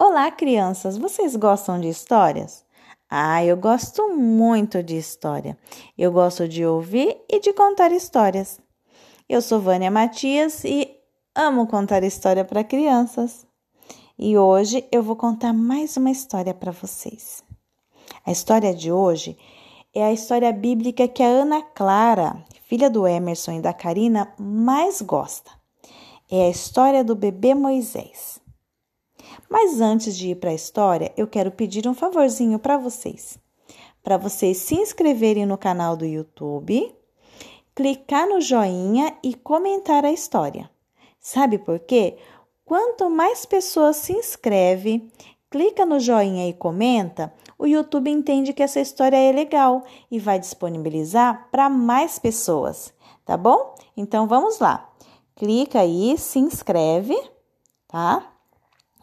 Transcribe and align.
Olá, 0.00 0.30
crianças! 0.30 0.96
Vocês 0.96 1.34
gostam 1.34 1.80
de 1.80 1.88
histórias? 1.88 2.64
Ah, 3.10 3.44
eu 3.44 3.56
gosto 3.56 4.14
muito 4.14 4.80
de 4.80 4.96
história. 4.96 5.58
Eu 5.98 6.12
gosto 6.12 6.46
de 6.46 6.64
ouvir 6.64 7.20
e 7.28 7.40
de 7.40 7.52
contar 7.52 7.90
histórias. 7.90 8.60
Eu 9.28 9.42
sou 9.42 9.58
Vânia 9.58 9.90
Matias 9.90 10.62
e 10.62 10.88
amo 11.34 11.66
contar 11.66 12.04
história 12.04 12.44
para 12.44 12.62
crianças. 12.62 13.44
E 14.16 14.38
hoje 14.38 14.86
eu 14.92 15.02
vou 15.02 15.16
contar 15.16 15.52
mais 15.52 15.96
uma 15.96 16.12
história 16.12 16.54
para 16.54 16.70
vocês. 16.70 17.42
A 18.24 18.30
história 18.30 18.72
de 18.72 18.92
hoje 18.92 19.36
é 19.92 20.04
a 20.04 20.12
história 20.12 20.52
bíblica 20.52 21.08
que 21.08 21.24
a 21.24 21.26
Ana 21.26 21.60
Clara, 21.60 22.44
filha 22.68 22.88
do 22.88 23.04
Emerson 23.04 23.54
e 23.54 23.60
da 23.60 23.72
Karina, 23.72 24.32
mais 24.38 25.02
gosta. 25.02 25.50
É 26.30 26.46
a 26.46 26.50
história 26.50 27.02
do 27.02 27.16
bebê 27.16 27.52
Moisés. 27.52 28.40
Mas 29.48 29.80
antes 29.80 30.16
de 30.16 30.30
ir 30.30 30.36
para 30.36 30.50
a 30.50 30.54
história, 30.54 31.12
eu 31.16 31.26
quero 31.26 31.50
pedir 31.50 31.88
um 31.88 31.94
favorzinho 31.94 32.58
para 32.58 32.76
vocês. 32.76 33.38
Para 34.02 34.16
vocês 34.16 34.58
se 34.58 34.74
inscreverem 34.74 35.46
no 35.46 35.56
canal 35.56 35.96
do 35.96 36.04
YouTube, 36.04 36.94
clicar 37.74 38.28
no 38.28 38.40
joinha 38.40 39.16
e 39.22 39.34
comentar 39.34 40.04
a 40.04 40.12
história. 40.12 40.70
Sabe 41.18 41.58
por 41.58 41.78
quê? 41.80 42.16
Quanto 42.64 43.08
mais 43.08 43.46
pessoas 43.46 43.96
se 43.96 44.12
inscrevem, 44.12 45.10
clica 45.50 45.86
no 45.86 45.98
joinha 45.98 46.48
e 46.48 46.52
comenta, 46.52 47.32
o 47.58 47.66
YouTube 47.66 48.10
entende 48.10 48.52
que 48.52 48.62
essa 48.62 48.80
história 48.80 49.16
é 49.16 49.32
legal 49.32 49.84
e 50.10 50.18
vai 50.18 50.38
disponibilizar 50.38 51.48
para 51.50 51.68
mais 51.70 52.18
pessoas, 52.18 52.92
tá 53.24 53.36
bom? 53.36 53.74
Então 53.96 54.28
vamos 54.28 54.58
lá. 54.58 54.90
Clica 55.34 55.80
aí, 55.80 56.16
se 56.18 56.38
inscreve, 56.38 57.16
tá? 57.86 58.37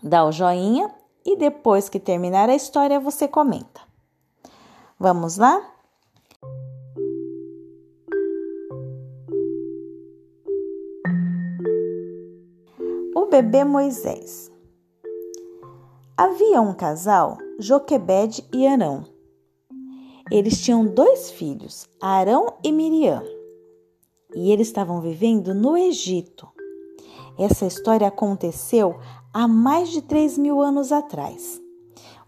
Dá 0.05 0.23
o 0.23 0.31
joinha 0.31 0.93
e 1.25 1.35
depois 1.35 1.89
que 1.89 1.99
terminar 1.99 2.47
a 2.47 2.55
história 2.55 2.99
você 2.99 3.27
comenta. 3.27 3.81
Vamos 4.99 5.37
lá? 5.37 5.73
O 13.15 13.25
bebê 13.25 13.63
Moisés. 13.63 14.51
Havia 16.15 16.61
um 16.61 16.73
casal, 16.73 17.39
Joquebed 17.59 18.47
e 18.53 18.67
Arão. 18.67 19.05
Eles 20.31 20.61
tinham 20.61 20.85
dois 20.85 21.31
filhos, 21.31 21.89
Arão 21.99 22.57
e 22.63 22.71
Miriam, 22.71 23.23
e 24.33 24.51
eles 24.51 24.67
estavam 24.67 25.01
vivendo 25.01 25.53
no 25.53 25.75
Egito. 25.75 26.47
Essa 27.37 27.65
história 27.65 28.07
aconteceu 28.07 28.97
há 29.35 29.49
mais 29.49 29.89
de 29.89 30.01
3 30.01 30.37
mil 30.37 30.61
anos 30.61 30.93
atrás, 30.93 31.61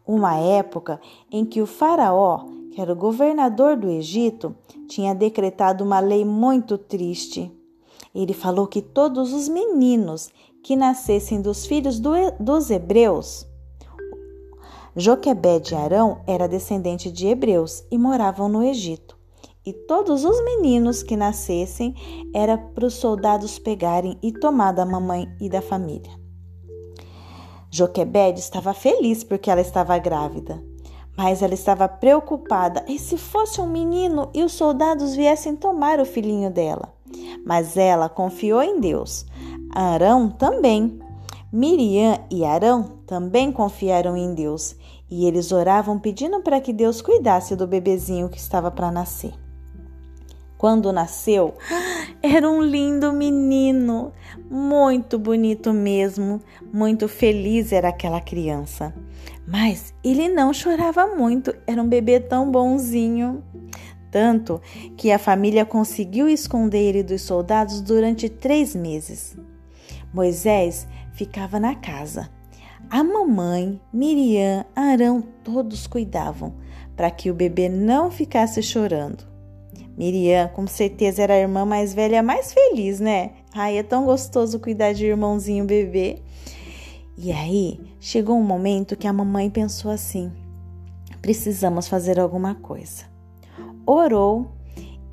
uma 0.06 0.36
época 0.36 1.00
em 1.32 1.46
que 1.46 1.62
o 1.62 1.66
Faraó, 1.66 2.44
que 2.74 2.82
era 2.82 2.92
o 2.92 2.98
governador 2.98 3.78
do 3.78 3.90
Egito, 3.90 4.54
tinha 4.90 5.16
decretado 5.16 5.86
uma 5.86 6.02
lei 6.02 6.26
muito 6.26 6.78
triste. 6.78 7.50
Ele 8.14 8.34
falou 8.34 8.68
que 8.68 8.82
todos 8.82 9.32
os 9.32 9.48
meninos 9.48 10.30
que 10.62 10.76
nascessem 10.76 11.42
dos 11.42 11.66
filhos 11.66 11.98
do, 11.98 12.12
dos 12.42 12.70
hebreus, 12.70 13.48
Joquebed 14.94 15.74
e 15.74 15.78
Arão 15.78 16.20
era 16.28 16.46
descendente 16.46 17.10
de 17.10 17.28
hebreus 17.28 17.86
e 17.90 17.98
moravam 17.98 18.50
no 18.50 18.62
Egito. 18.62 19.16
E 19.66 19.72
todos 19.72 20.26
os 20.26 20.44
meninos 20.44 21.04
que 21.04 21.16
nascessem 21.16 21.96
era 22.34 22.58
para 22.58 22.86
os 22.86 22.96
soldados 22.96 23.58
pegarem 23.60 24.18
e 24.22 24.34
tomar 24.34 24.74
da 24.74 24.86
mamãe 24.86 25.26
e 25.40 25.48
da 25.48 25.62
família. 25.62 26.27
Joquebede 27.78 28.40
estava 28.40 28.74
feliz 28.74 29.24
porque 29.24 29.52
ela 29.52 29.62
estava 29.62 29.96
grávida, 30.00 30.60
mas 31.16 31.44
ela 31.44 31.54
estava 31.54 31.88
preocupada. 31.88 32.84
E 32.88 32.98
se 32.98 33.18
fosse 33.18 33.62
um 33.62 33.68
menino 33.68 34.32
e 34.34 34.44
os 34.44 34.54
soldados 34.54 35.16
viessem 35.16 35.56
tomar 35.56 36.00
o 36.00 36.06
filhinho 36.06 36.50
dela? 36.50 36.92
Mas 37.46 37.78
ela 37.78 38.10
confiou 38.10 38.64
em 38.64 38.80
Deus. 38.80 39.28
Arão 39.72 40.28
também. 40.28 41.00
Miriam 41.54 42.18
e 42.32 42.44
Arão 42.44 42.98
também 43.06 43.52
confiaram 43.52 44.18
em 44.18 44.34
Deus 44.34 44.76
e 45.10 45.28
eles 45.28 45.52
oravam 45.52 46.00
pedindo 46.00 46.42
para 46.42 46.60
que 46.60 46.74
Deus 46.74 47.00
cuidasse 47.00 47.56
do 47.56 47.68
bebezinho 47.68 48.28
que 48.28 48.40
estava 48.40 48.72
para 48.72 48.92
nascer. 48.92 49.34
Quando 50.58 50.92
nasceu, 50.92 51.54
era 52.22 52.50
um 52.50 52.62
lindo 52.62 53.14
menino, 53.14 54.12
muito 54.50 55.20
bonito 55.20 55.72
mesmo, 55.72 56.42
muito 56.74 57.08
feliz 57.08 57.72
era 57.72 57.90
aquela 57.90 58.20
criança. 58.20 58.94
Mas 59.48 59.94
ele 60.04 60.28
não 60.28 60.52
chorava 60.52 61.06
muito, 61.08 61.56
era 61.68 61.82
um 61.82 61.88
bebê 61.88 62.20
tão 62.20 62.50
bonzinho. 62.50 63.44
Tanto 64.10 64.60
que 64.96 65.12
a 65.12 65.20
família 65.20 65.64
conseguiu 65.64 66.28
esconder 66.28 66.90
ele 66.90 67.04
dos 67.04 67.22
soldados 67.22 67.80
durante 67.82 68.28
três 68.28 68.74
meses. 68.74 69.38
Moisés 70.14 70.88
ficava 71.14 71.60
na 71.60 71.76
casa. 71.76 72.30
A 72.90 73.04
mamãe, 73.04 73.80
Miriam, 73.92 74.66
Arão, 74.74 75.22
todos 75.44 75.86
cuidavam 75.86 76.56
para 76.96 77.12
que 77.12 77.30
o 77.30 77.34
bebê 77.34 77.68
não 77.70 78.10
ficasse 78.10 78.64
chorando. 78.64 79.27
Miriam, 79.98 80.48
com 80.50 80.68
certeza, 80.68 81.24
era 81.24 81.34
a 81.34 81.40
irmã 81.40 81.66
mais 81.66 81.92
velha, 81.92 82.22
mais 82.22 82.54
feliz, 82.54 83.00
né? 83.00 83.32
Ai, 83.52 83.80
é 83.80 83.84
tão 83.84 84.06
gostoso 84.06 84.60
cuidar 84.60 84.94
de 84.94 85.08
irmãozinho 85.08 85.66
bebê. 85.66 86.22
E 87.18 87.32
aí, 87.32 87.80
chegou 88.00 88.38
um 88.38 88.44
momento 88.44 88.96
que 88.96 89.08
a 89.08 89.14
mamãe 89.14 89.50
pensou 89.50 89.90
assim: 89.90 90.32
precisamos 91.20 91.88
fazer 91.88 92.20
alguma 92.20 92.54
coisa. 92.54 93.06
Orou 93.88 94.52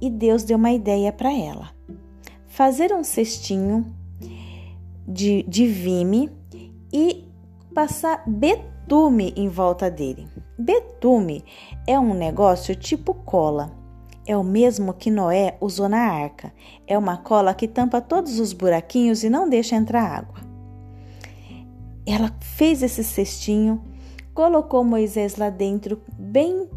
e 0.02 0.10
Deus 0.10 0.44
deu 0.44 0.58
uma 0.58 0.72
ideia 0.72 1.10
para 1.10 1.32
ela: 1.32 1.70
fazer 2.46 2.92
um 2.92 3.02
cestinho 3.02 3.86
de, 5.08 5.44
de 5.44 5.66
vime 5.66 6.30
e 6.92 7.24
passar 7.72 8.22
betume 8.26 9.32
em 9.34 9.48
volta 9.48 9.90
dele. 9.90 10.28
Betume 10.58 11.42
é 11.86 11.98
um 11.98 12.12
negócio 12.12 12.76
tipo 12.76 13.14
cola 13.14 13.83
é 14.26 14.36
o 14.36 14.42
mesmo 14.42 14.94
que 14.94 15.10
Noé 15.10 15.56
usou 15.60 15.88
na 15.88 15.98
arca. 15.98 16.52
É 16.86 16.96
uma 16.96 17.16
cola 17.16 17.54
que 17.54 17.68
tampa 17.68 18.00
todos 18.00 18.38
os 18.38 18.52
buraquinhos 18.52 19.22
e 19.22 19.30
não 19.30 19.48
deixa 19.48 19.76
entrar 19.76 20.02
água. 20.02 20.40
Ela 22.06 22.30
fez 22.40 22.82
esse 22.82 23.02
cestinho, 23.02 23.82
colocou 24.34 24.84
Moisés 24.84 25.36
lá 25.36 25.50
dentro, 25.50 26.00
bem 26.18 26.68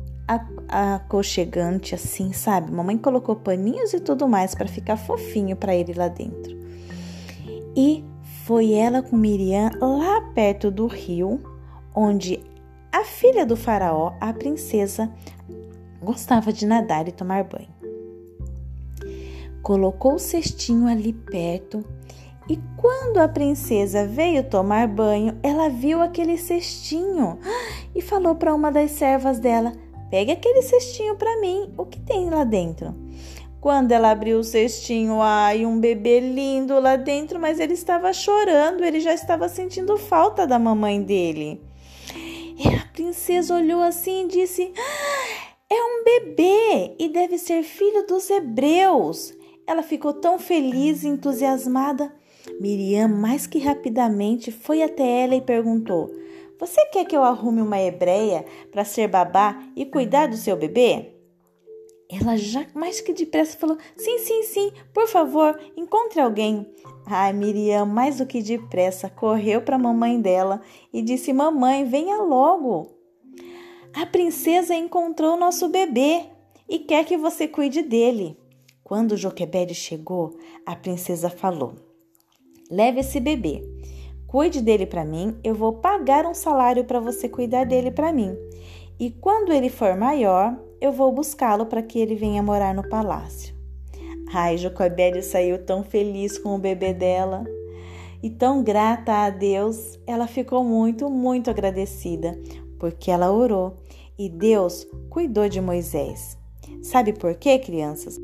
aconchegante, 0.67 1.95
assim, 1.95 2.33
sabe? 2.33 2.71
Mamãe 2.71 2.97
colocou 2.97 3.35
paninhos 3.35 3.93
e 3.93 3.99
tudo 3.99 4.27
mais 4.27 4.53
para 4.53 4.67
ficar 4.67 4.97
fofinho 4.97 5.55
para 5.55 5.73
ele 5.73 5.93
lá 5.93 6.09
dentro. 6.09 6.57
E 7.75 8.03
foi 8.45 8.73
ela 8.73 9.01
com 9.01 9.15
Miriam 9.15 9.71
lá 9.79 10.21
perto 10.33 10.69
do 10.69 10.87
rio, 10.87 11.39
onde 11.95 12.43
a 12.91 13.03
filha 13.03 13.45
do 13.45 13.55
faraó, 13.55 14.13
a 14.19 14.33
princesa, 14.33 15.11
Gostava 16.07 16.53
de 16.53 16.65
nadar 16.65 17.05
e 17.09 17.11
tomar 17.11 17.43
banho. 17.43 17.67
Colocou 19.61 20.13
o 20.13 20.19
cestinho 20.19 20.87
ali 20.87 21.11
perto 21.11 21.83
e 22.47 22.57
quando 22.77 23.17
a 23.17 23.27
princesa 23.27 24.07
veio 24.07 24.41
tomar 24.41 24.87
banho, 24.87 25.37
ela 25.43 25.67
viu 25.67 26.01
aquele 26.01 26.37
cestinho 26.37 27.37
e 27.93 28.01
falou 28.01 28.35
para 28.35 28.55
uma 28.55 28.71
das 28.71 28.91
servas 28.91 29.37
dela: 29.37 29.73
Pegue 30.09 30.31
aquele 30.31 30.61
cestinho 30.61 31.17
para 31.17 31.41
mim, 31.41 31.73
o 31.77 31.85
que 31.85 31.99
tem 31.99 32.29
lá 32.29 32.45
dentro? 32.45 32.95
Quando 33.59 33.91
ela 33.91 34.09
abriu 34.09 34.39
o 34.39 34.45
cestinho, 34.45 35.21
ai, 35.21 35.65
um 35.65 35.77
bebê 35.77 36.21
lindo 36.21 36.79
lá 36.79 36.95
dentro, 36.95 37.37
mas 37.37 37.59
ele 37.59 37.73
estava 37.73 38.13
chorando, 38.13 38.81
ele 38.81 39.01
já 39.01 39.13
estava 39.13 39.49
sentindo 39.49 39.97
falta 39.97 40.47
da 40.47 40.57
mamãe 40.57 41.03
dele. 41.03 41.61
E 42.57 42.65
a 42.69 42.87
princesa 42.93 43.55
olhou 43.55 43.81
assim 43.81 44.23
e 44.23 44.27
disse: 44.29 44.71
é 45.69 45.75
um 45.75 46.03
bebê 46.03 46.95
e 46.97 47.09
deve 47.09 47.37
ser 47.37 47.63
filho 47.63 48.05
dos 48.07 48.29
hebreus. 48.29 49.33
Ela 49.65 49.83
ficou 49.83 50.13
tão 50.13 50.39
feliz 50.39 51.03
e 51.03 51.09
entusiasmada. 51.09 52.13
Miriam, 52.59 53.09
mais 53.09 53.45
que 53.45 53.59
rapidamente, 53.59 54.51
foi 54.51 54.81
até 54.81 55.23
ela 55.23 55.35
e 55.35 55.41
perguntou: 55.41 56.09
Você 56.57 56.85
quer 56.85 57.05
que 57.05 57.15
eu 57.15 57.23
arrume 57.23 57.61
uma 57.61 57.81
hebreia 57.81 58.45
para 58.71 58.85
ser 58.85 59.09
babá 59.09 59.61
e 59.75 59.85
cuidar 59.85 60.27
do 60.27 60.37
seu 60.37 60.55
bebê? 60.55 61.13
Ela 62.09 62.37
já 62.37 62.65
mais 62.73 63.01
que 63.01 63.11
depressa 63.11 63.57
falou: 63.57 63.77
Sim, 63.97 64.19
sim, 64.19 64.43
sim, 64.43 64.71
por 64.93 65.07
favor, 65.07 65.59
encontre 65.75 66.21
alguém. 66.21 66.65
Ai, 67.05 67.33
Miriam, 67.33 67.85
mais 67.85 68.19
do 68.19 68.25
que 68.25 68.41
depressa, 68.41 69.09
correu 69.09 69.61
para 69.61 69.75
a 69.75 69.79
mamãe 69.79 70.21
dela 70.21 70.61
e 70.93 71.01
disse: 71.01 71.33
Mamãe, 71.33 71.83
venha 71.83 72.21
logo. 72.21 72.96
A 73.99 74.05
princesa 74.05 74.75
encontrou 74.75 75.35
nosso 75.35 75.69
bebê 75.69 76.25
e 76.69 76.77
quer 76.77 77.03
que 77.03 77.17
você 77.17 77.47
cuide 77.47 77.81
dele. 77.81 78.37
Quando 78.83 79.17
Joquebede 79.17 79.73
chegou, 79.73 80.37
a 80.63 80.75
princesa 80.75 81.31
falou: 81.31 81.73
Leve 82.69 82.99
esse 82.99 83.19
bebê, 83.19 83.63
Cuide 84.27 84.61
dele 84.61 84.85
para 84.85 85.03
mim, 85.03 85.35
eu 85.43 85.55
vou 85.55 85.73
pagar 85.73 86.27
um 86.27 86.33
salário 86.35 86.83
para 86.83 86.99
você 86.99 87.27
cuidar 87.27 87.65
dele 87.65 87.89
para 87.89 88.13
mim. 88.13 88.37
E 88.99 89.09
quando 89.09 89.51
ele 89.51 89.67
for 89.67 89.97
maior, 89.97 90.55
eu 90.79 90.91
vou 90.91 91.11
buscá-lo 91.11 91.65
para 91.65 91.81
que 91.81 91.97
ele 91.97 92.13
venha 92.13 92.43
morar 92.43 92.75
no 92.75 92.87
palácio. 92.87 93.55
Ai, 94.31 94.57
Jocobélia 94.57 95.23
saiu 95.23 95.65
tão 95.65 95.81
feliz 95.83 96.37
com 96.37 96.53
o 96.53 96.59
bebê 96.59 96.93
dela 96.93 97.45
e 98.21 98.29
tão 98.29 98.61
grata 98.61 99.11
a 99.25 99.31
Deus, 99.31 99.97
ela 100.05 100.27
ficou 100.27 100.63
muito, 100.63 101.09
muito 101.09 101.49
agradecida, 101.49 102.39
porque 102.77 103.09
ela 103.09 103.31
orou 103.31 103.86
e 104.17 104.29
Deus 104.29 104.87
cuidou 105.09 105.47
de 105.47 105.61
Moisés. 105.61 106.37
Sabe 106.81 107.13
por 107.13 107.35
quê, 107.35 107.59
crianças? 107.59 108.17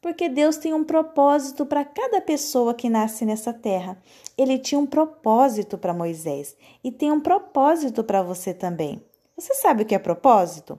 Porque 0.00 0.28
Deus 0.28 0.56
tem 0.56 0.72
um 0.72 0.84
propósito 0.84 1.66
para 1.66 1.84
cada 1.84 2.20
pessoa 2.20 2.72
que 2.72 2.88
nasce 2.88 3.24
nessa 3.24 3.52
terra. 3.52 4.00
Ele 4.36 4.58
tinha 4.58 4.78
um 4.78 4.86
propósito 4.86 5.76
para 5.76 5.92
Moisés 5.92 6.56
e 6.82 6.90
tem 6.90 7.12
um 7.12 7.20
propósito 7.20 8.02
para 8.02 8.22
você 8.22 8.54
também. 8.54 9.02
Você 9.36 9.54
sabe 9.54 9.82
o 9.82 9.86
que 9.86 9.94
é 9.94 9.98
propósito? 9.98 10.78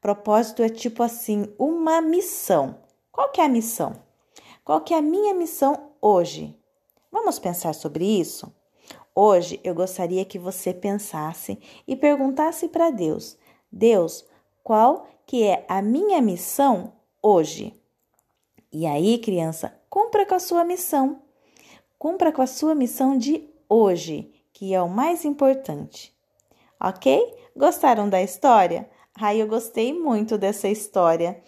Propósito 0.00 0.62
é 0.62 0.68
tipo 0.68 1.02
assim, 1.02 1.52
uma 1.58 2.00
missão. 2.00 2.76
Qual 3.10 3.30
que 3.30 3.40
é 3.40 3.44
a 3.44 3.48
missão? 3.48 3.96
Qual 4.64 4.80
que 4.80 4.94
é 4.94 4.98
a 4.98 5.02
minha 5.02 5.34
missão 5.34 5.90
hoje? 6.00 6.56
Vamos 7.10 7.38
pensar 7.38 7.74
sobre 7.74 8.04
isso? 8.04 8.52
Hoje 9.20 9.58
eu 9.64 9.74
gostaria 9.74 10.24
que 10.24 10.38
você 10.38 10.72
pensasse 10.72 11.58
e 11.88 11.96
perguntasse 11.96 12.68
para 12.68 12.88
Deus: 12.88 13.36
Deus, 13.72 14.24
qual 14.62 15.08
que 15.26 15.42
é 15.42 15.66
a 15.68 15.82
minha 15.82 16.22
missão 16.22 16.92
hoje? 17.20 17.74
E 18.70 18.86
aí, 18.86 19.18
criança, 19.18 19.76
cumpra 19.90 20.24
com 20.24 20.36
a 20.36 20.38
sua 20.38 20.64
missão. 20.64 21.20
Cumpra 21.98 22.30
com 22.30 22.42
a 22.42 22.46
sua 22.46 22.76
missão 22.76 23.18
de 23.18 23.44
hoje, 23.68 24.30
que 24.52 24.72
é 24.72 24.80
o 24.80 24.88
mais 24.88 25.24
importante. 25.24 26.16
Ok? 26.80 27.20
Gostaram 27.56 28.08
da 28.08 28.22
história? 28.22 28.88
Ai, 29.20 29.42
eu 29.42 29.48
gostei 29.48 29.92
muito 29.92 30.38
dessa 30.38 30.68
história. 30.68 31.42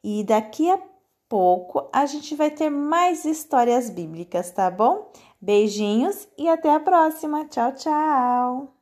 E 0.00 0.22
daqui 0.22 0.70
a 0.70 0.80
pouco 1.28 1.88
a 1.92 2.06
gente 2.06 2.36
vai 2.36 2.52
ter 2.52 2.70
mais 2.70 3.24
histórias 3.24 3.90
bíblicas, 3.90 4.52
tá 4.52 4.70
bom? 4.70 5.10
Beijinhos 5.46 6.26
e 6.36 6.48
até 6.48 6.74
a 6.74 6.80
próxima. 6.80 7.44
Tchau, 7.44 7.72
tchau! 7.72 8.75